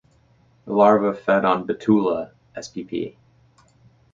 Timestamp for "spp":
2.57-3.17